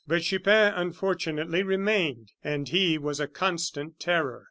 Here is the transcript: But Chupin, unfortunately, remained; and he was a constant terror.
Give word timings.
But 0.07 0.23
Chupin, 0.23 0.73
unfortunately, 0.73 1.61
remained; 1.61 2.31
and 2.43 2.67
he 2.67 2.97
was 2.97 3.19
a 3.19 3.27
constant 3.27 3.99
terror. 3.99 4.39